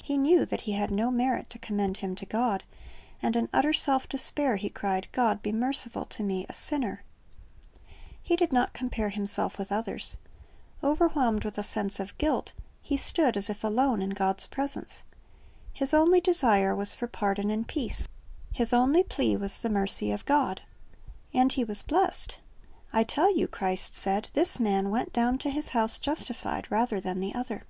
He 0.00 0.16
knew 0.16 0.44
that 0.46 0.60
he 0.60 0.74
had 0.74 0.92
no 0.92 1.10
merit 1.10 1.50
to 1.50 1.58
commend 1.58 1.96
him 1.96 2.14
to 2.14 2.24
God, 2.24 2.62
and 3.20 3.34
in 3.34 3.48
utter 3.52 3.72
self 3.72 4.08
despair 4.08 4.54
he 4.54 4.70
cried, 4.70 5.08
"God 5.10 5.42
be 5.42 5.50
merciful 5.50 6.04
to 6.04 6.22
me, 6.22 6.46
a 6.48 6.54
sinner." 6.54 7.02
He 8.22 8.36
did 8.36 8.52
not 8.52 8.74
compare 8.74 9.08
himself 9.08 9.58
with 9.58 9.72
others, 9.72 10.18
152 10.82 11.08
Christ's 11.08 11.16
Object 11.16 11.44
Lessons 11.44 11.44
Overwhelmed 11.44 11.44
with 11.44 11.58
a 11.58 11.68
sense 11.68 11.98
of 11.98 12.16
guilt, 12.16 12.52
he 12.80 12.96
stood 12.96 13.36
as 13.36 13.50
if 13.50 13.64
alone 13.64 14.00
in 14.02 14.10
God's 14.10 14.46
presence. 14.46 15.02
His 15.72 15.92
only 15.92 16.20
desire 16.20 16.72
was 16.76 16.94
for 16.94 17.08
pardon 17.08 17.50
and 17.50 17.66
peace, 17.66 18.06
his 18.52 18.72
only 18.72 19.02
plea 19.02 19.36
was 19.36 19.58
the 19.58 19.68
mercy 19.68 20.12
of 20.12 20.24
God. 20.26 20.62
And 21.34 21.50
he 21.50 21.64
was 21.64 21.82
blessed. 21.82 22.38
"I 22.92 23.02
tell 23.02 23.36
you," 23.36 23.48
Christ 23.48 23.96
said, 23.96 24.28
"this 24.34 24.60
man 24.60 24.90
went 24.90 25.12
down 25.12 25.38
to 25.38 25.50
his 25.50 25.70
house 25.70 25.98
justified 25.98 26.70
rather 26.70 27.00
than 27.00 27.18
the 27.18 27.34
other." 27.34 27.64